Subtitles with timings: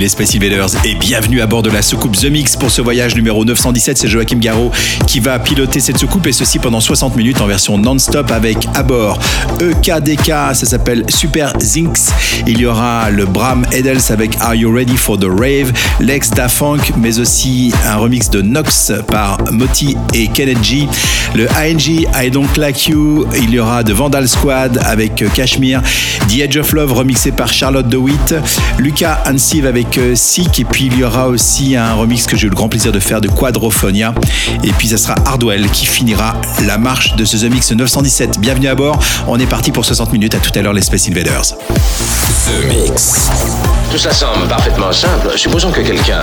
[0.00, 3.16] les Space Invaders et bienvenue à bord de la soucoupe The Mix pour ce voyage
[3.16, 3.98] numéro 917.
[3.98, 4.70] C'est Joachim Garraud
[5.06, 8.82] qui va piloter cette soucoupe et ceci pendant 60 minutes en version non-stop avec à
[8.82, 9.18] bord
[9.60, 12.12] EKDK, ça s'appelle Super Zinx.
[12.46, 16.48] Il y aura le Bram Edels avec Are You Ready for the Rave, Lex Da
[16.48, 20.88] Funk, mais aussi un remix de Nox par Moti et Kenneth G.
[21.34, 25.82] Le ANG I Don't Like You, il y aura de Vandal Squad avec Cashmere,
[26.28, 28.34] The Edge of Love remixé par Charlotte DeWitt,
[28.78, 32.46] Lucas Ansive avec euh, Sick et puis il y aura aussi un remix que j'ai
[32.46, 34.14] eu le grand plaisir de faire de Quadrophonia
[34.62, 36.34] et puis ça sera Hardwell qui finira
[36.66, 38.38] la marche de ce The Mix 917.
[38.40, 41.08] Bienvenue à bord, on est parti pour 60 minutes, à tout à l'heure les Space
[41.08, 41.42] Invaders.
[41.42, 43.30] The Mix.
[43.90, 45.30] Tout ça semble parfaitement simple.
[45.36, 46.22] Supposons que quelqu'un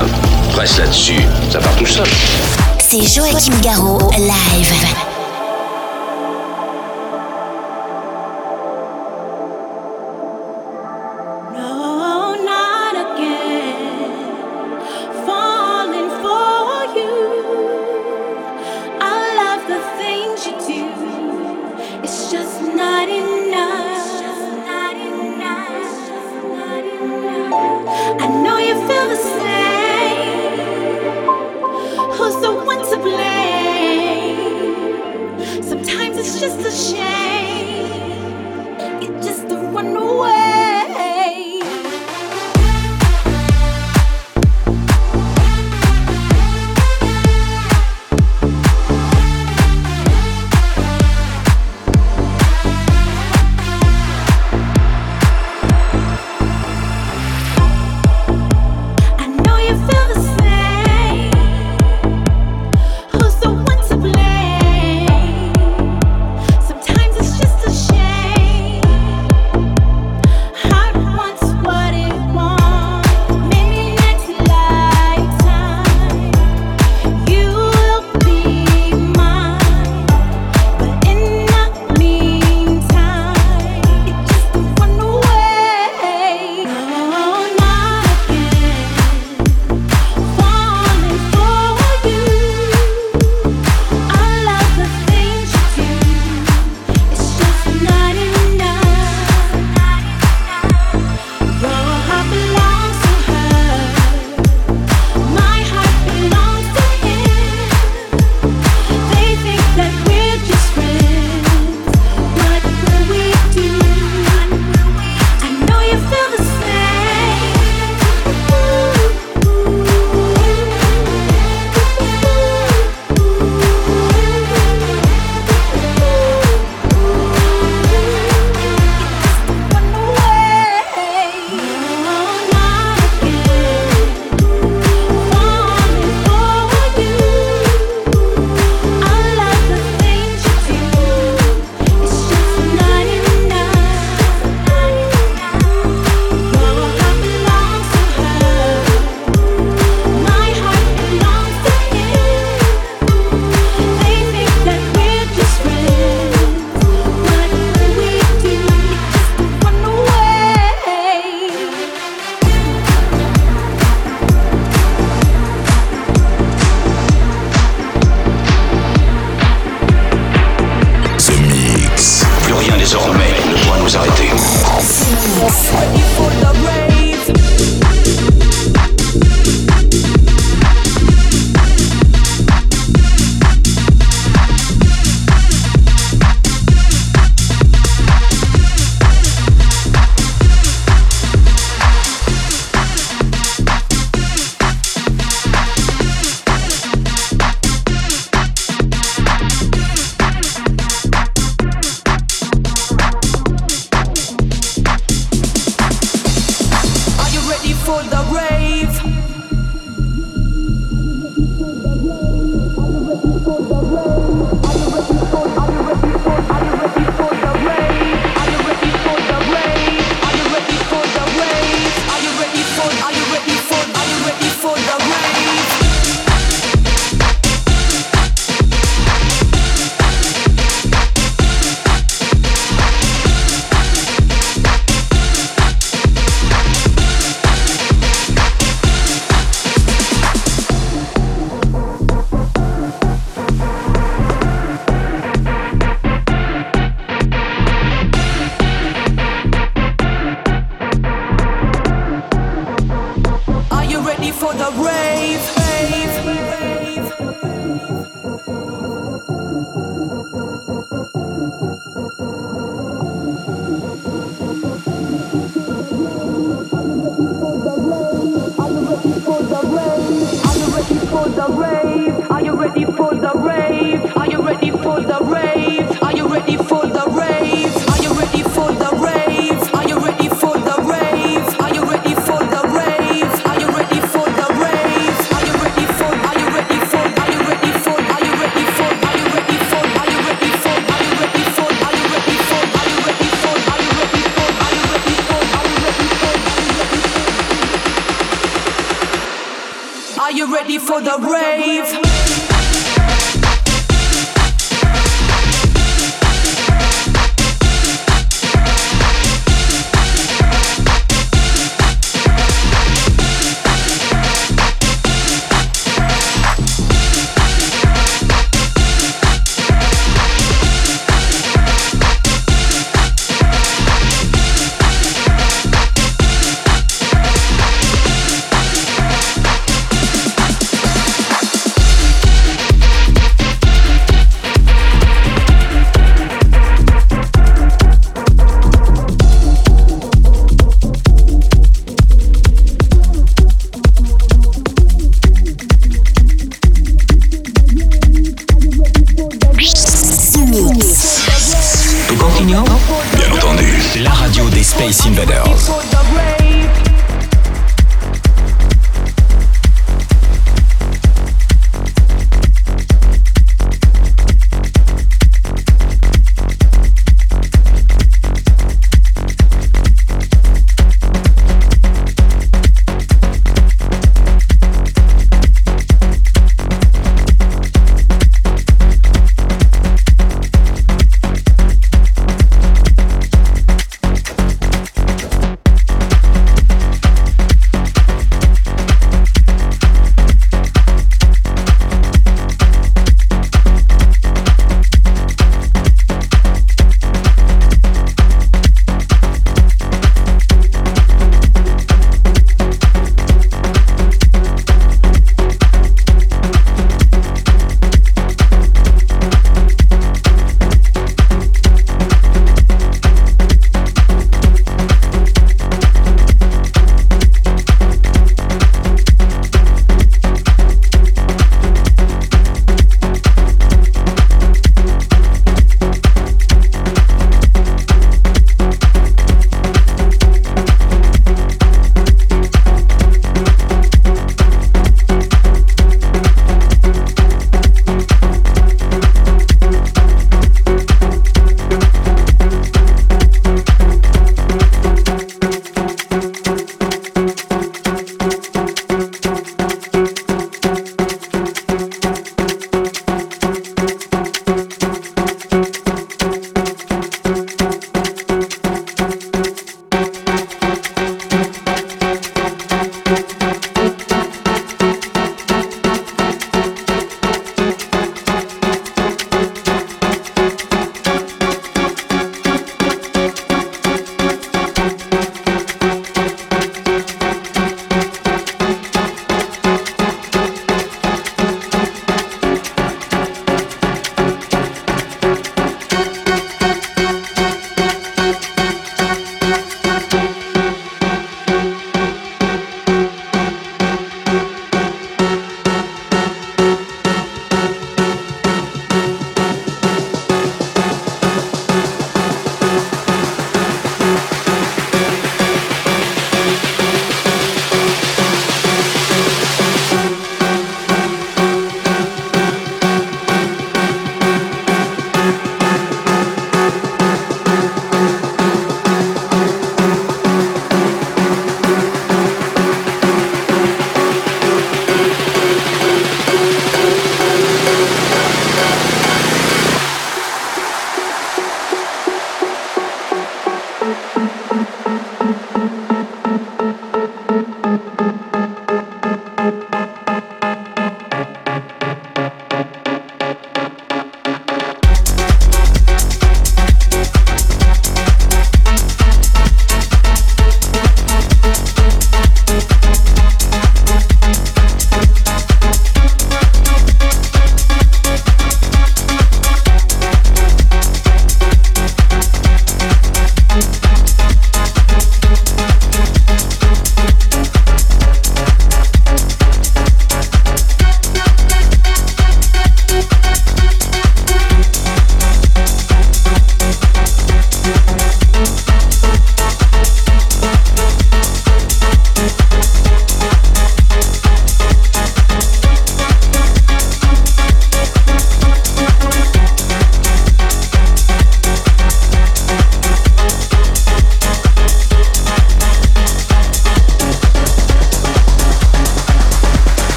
[0.54, 1.22] presse là-dessus.
[1.52, 2.08] Ça part tout seul.
[2.80, 5.17] C'est Joachim Garraud, live.
[36.40, 37.27] Just a shame.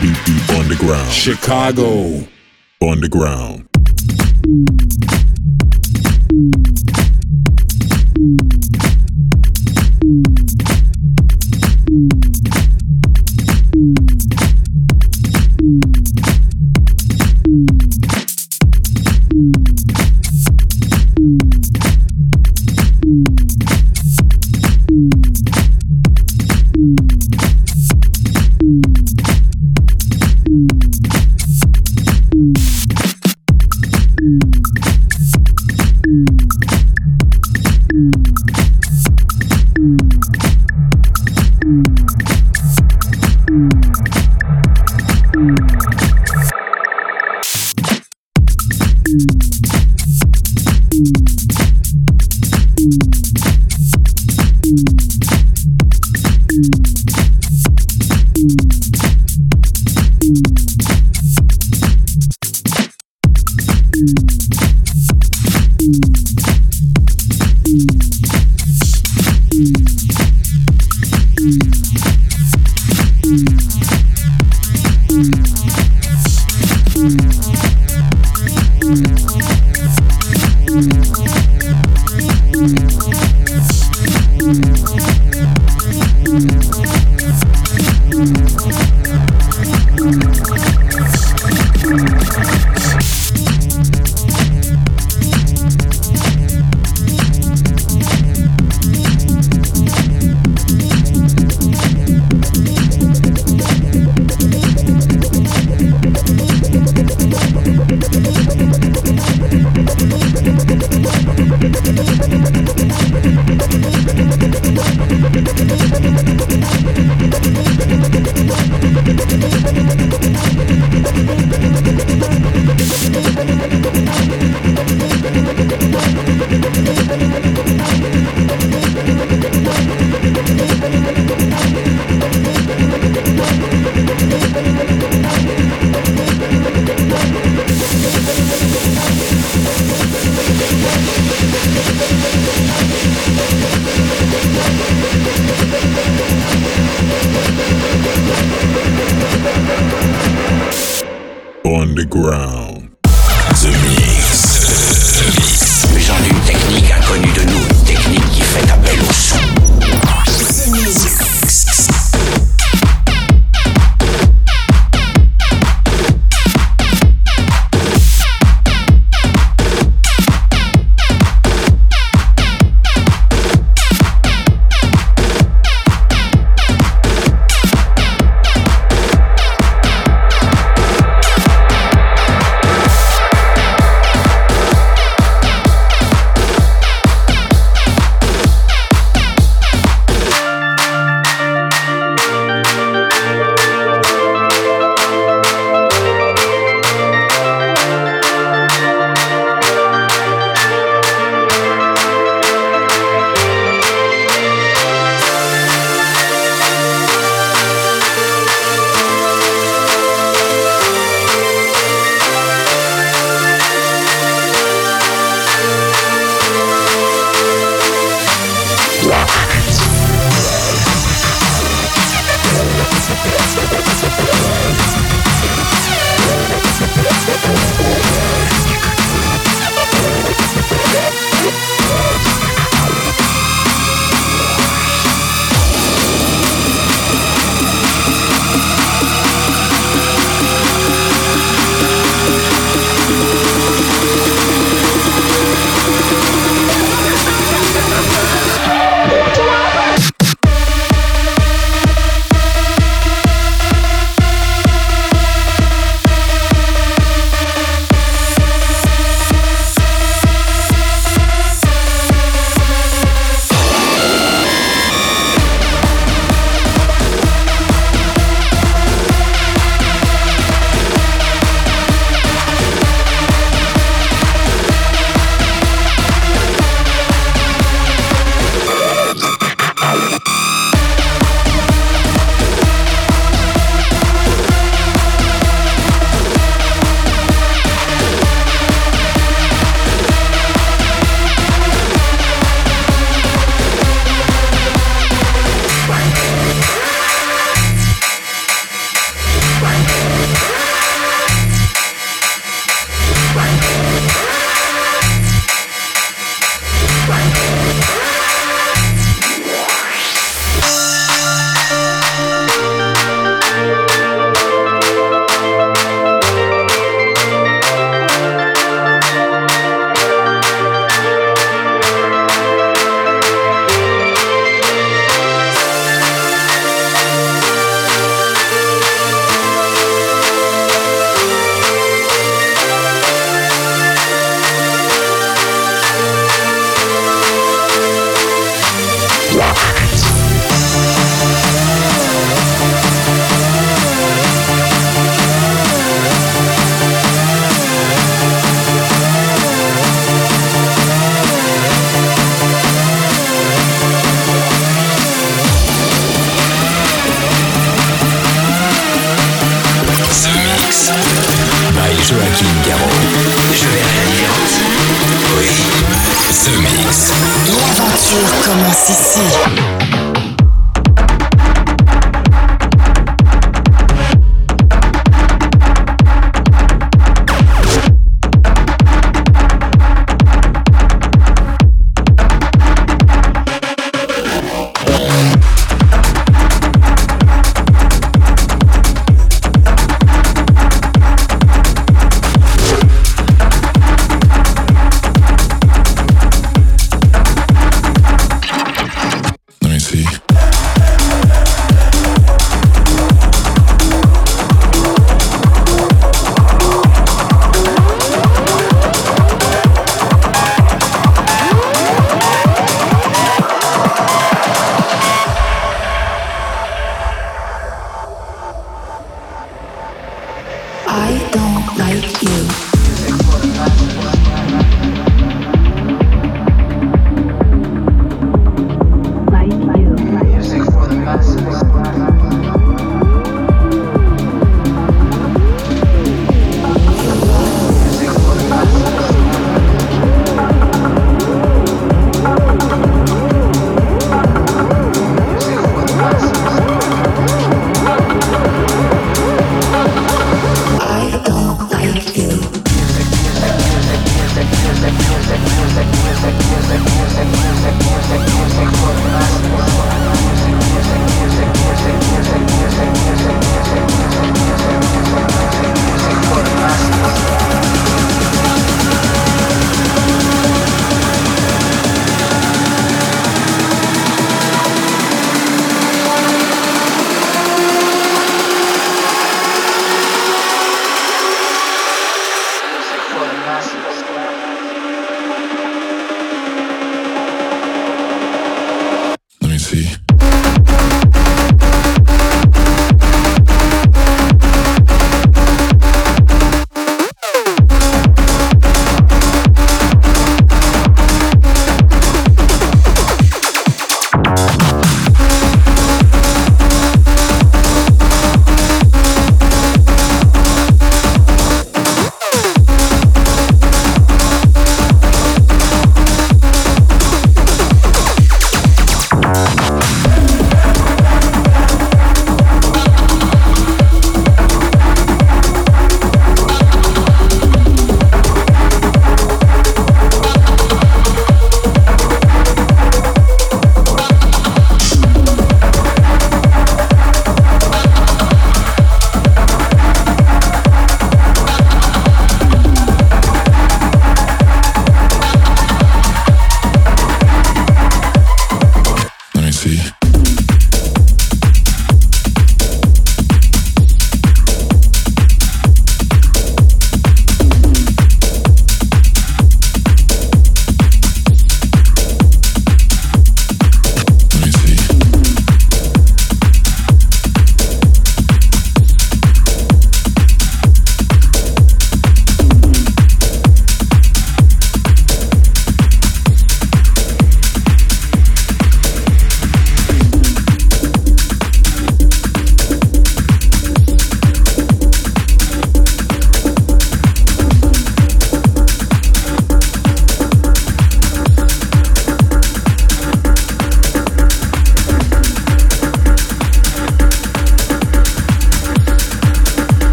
[0.00, 1.12] Beat Deep Underground.
[1.12, 2.26] Chicago.
[2.80, 3.69] Underground.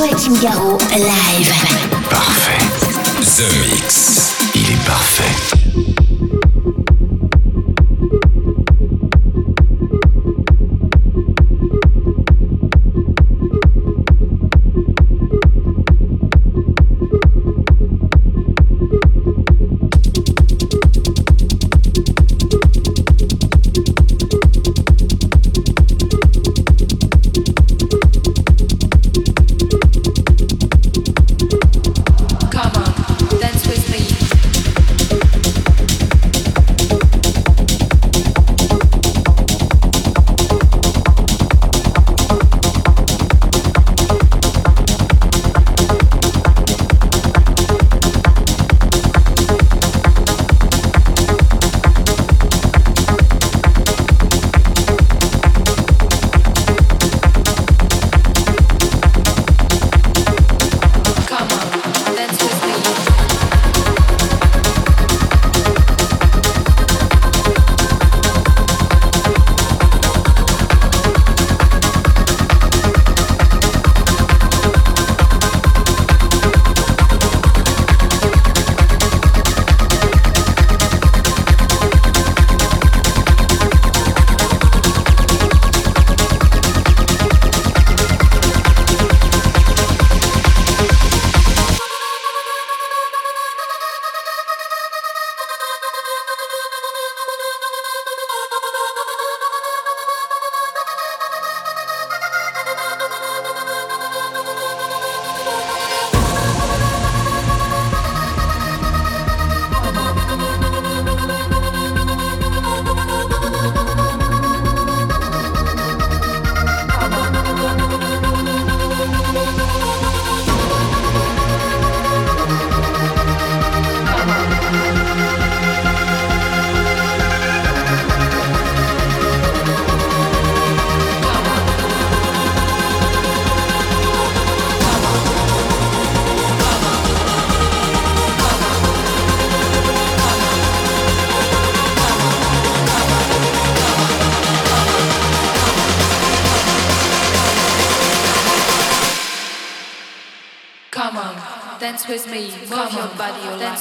[0.00, 1.52] Joachim Garraud, live.
[2.08, 2.64] Parfait.
[3.20, 4.34] The Mix.
[4.54, 5.69] Il est parfait.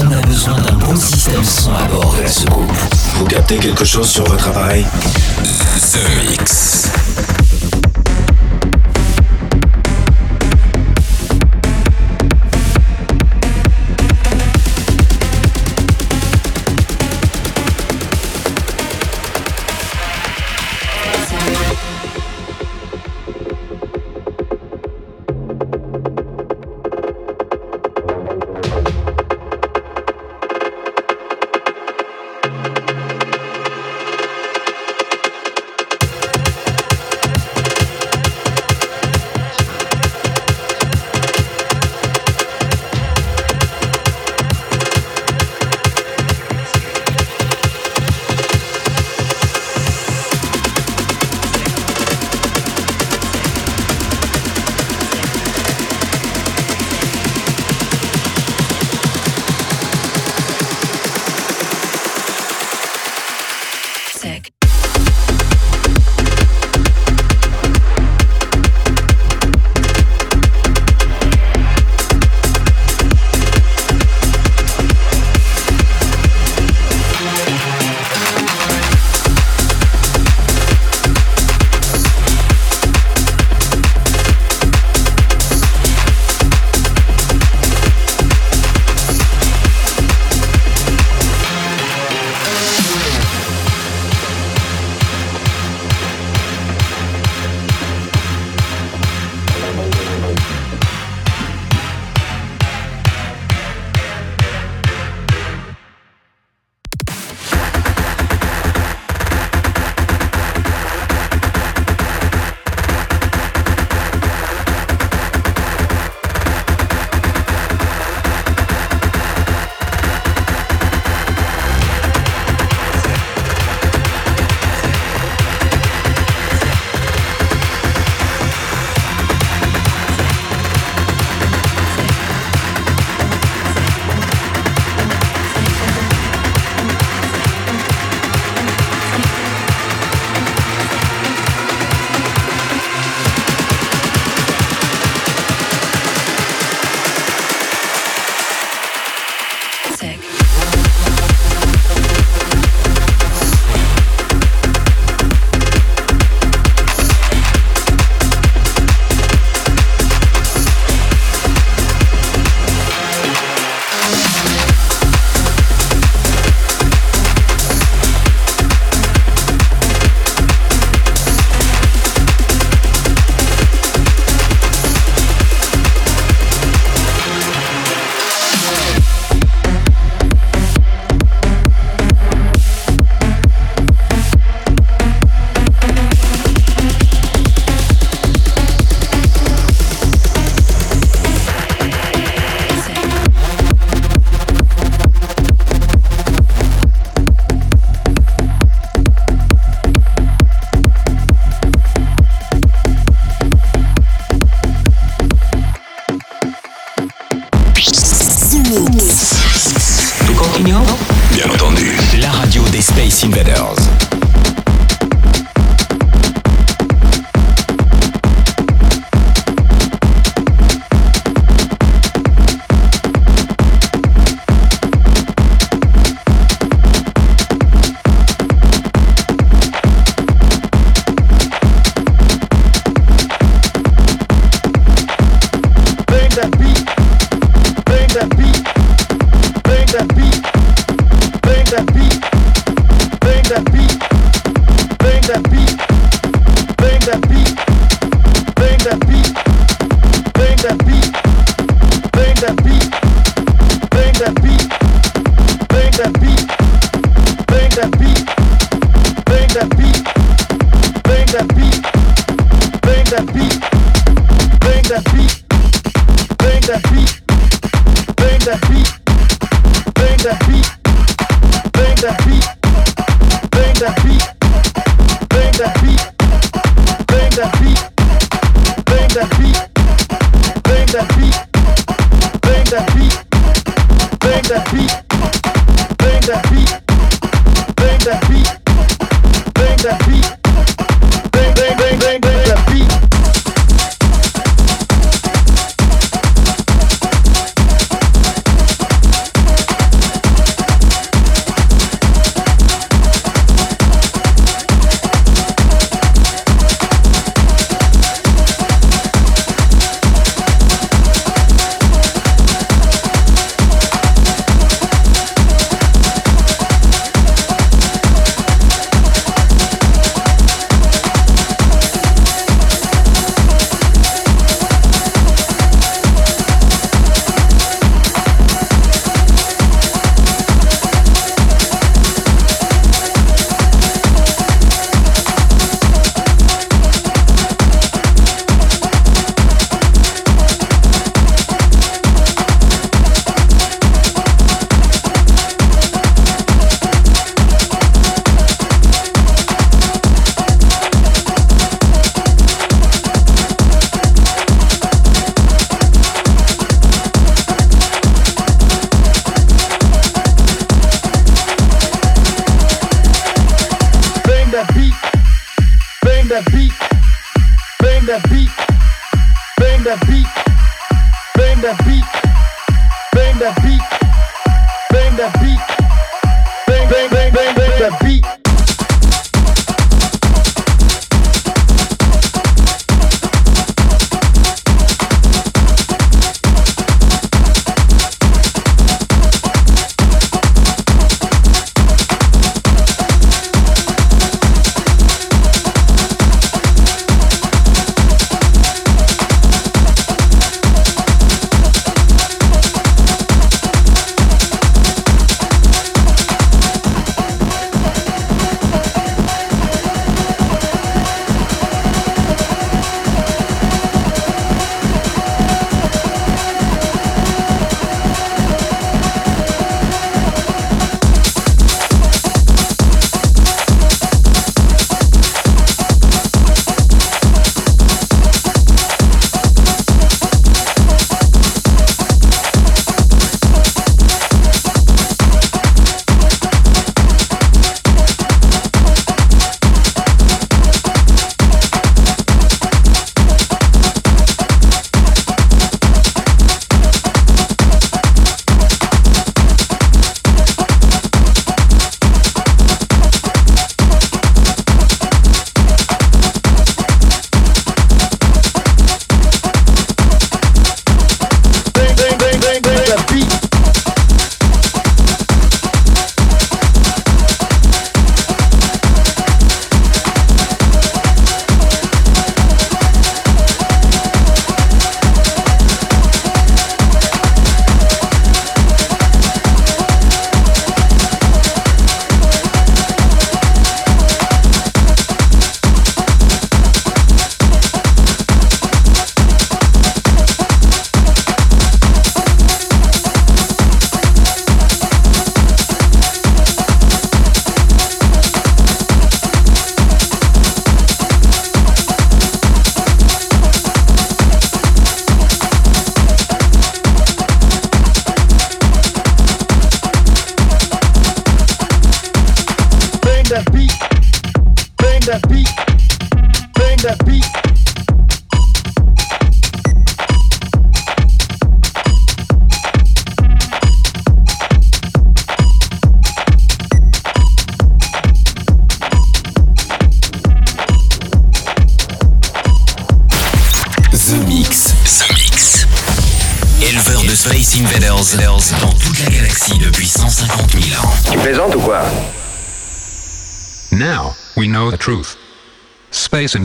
[0.00, 2.72] On a besoin d'un bon système son à bord de la soucoupe.
[3.14, 4.84] Vous captez quelque chose sur votre appareil?
[5.92, 7.11] The Mix.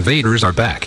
[0.07, 0.86] Invaders are back.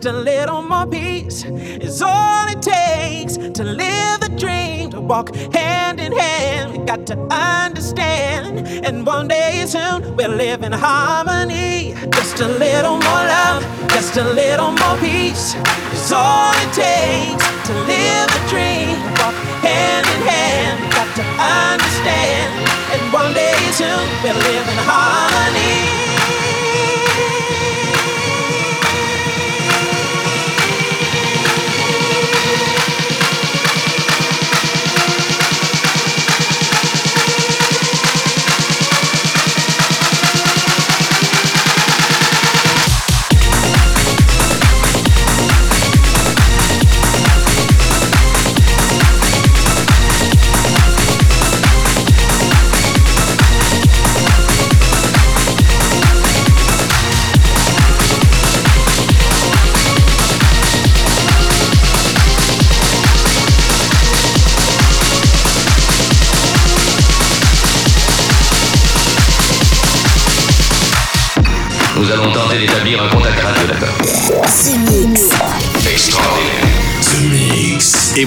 [0.00, 5.34] Just a little more peace is all it takes to live the dream, to walk
[5.52, 6.72] hand in hand.
[6.72, 11.94] We got to understand, and one day soon we'll live in harmony.
[12.14, 15.54] Just a little more love, just a little more peace
[15.92, 18.96] is all it takes to live the dream,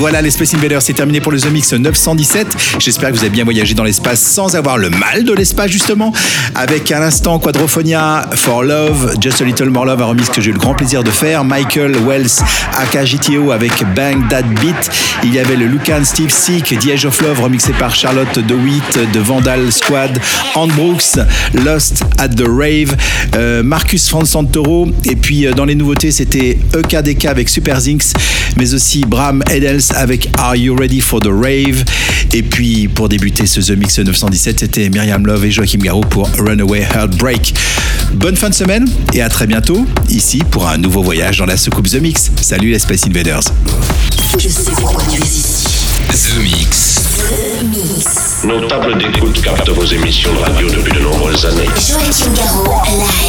[0.04, 2.58] voilà, les Space Invaders, c'est terminé pour le The Mix 917.
[2.78, 6.12] J'espère que vous avez bien voyagé dans l'espace sans avoir le mal de l'espace, justement.
[6.56, 10.50] Avec à l'instant Quadrophonia, For Love, Just a Little More Love, un remix que j'ai
[10.50, 11.46] eu le grand plaisir de faire.
[11.46, 12.42] Michael Wells,
[12.78, 14.92] aka GTO avec Bang That Beat.
[15.24, 19.00] Il y avait le Lucan Steve Sick, The Age of Love, remixé par Charlotte DeWitt
[19.14, 20.20] de Vandal Squad.
[20.58, 21.18] Anne Brooks,
[21.64, 22.94] Lost at the Rave.
[23.36, 24.90] euh, Marcus Franz Santoro.
[25.06, 28.12] Et puis euh, dans les nouveautés, c'était EKDK avec Super Zinx,
[28.58, 31.84] mais aussi Bram Edels avec Are You Ready for the Rave?
[32.32, 36.30] Et puis pour débuter ce The Mix 917, c'était Myriam Love et Joachim Garou pour
[36.38, 37.54] Runaway Heartbreak.
[38.14, 41.58] Bonne fin de semaine et à très bientôt ici pour un nouveau voyage dans la
[41.58, 42.32] soucoupe The Mix.
[42.42, 43.44] Salut les Space Invaders.
[44.38, 45.66] Je sais pourquoi tu es ici.
[46.10, 47.02] The Mix.
[47.30, 48.44] The Mix.
[48.46, 51.70] Nos tables d'écoute captent vos émissions de radio depuis de nombreuses années.
[51.76, 53.23] Joachim Garraud, live.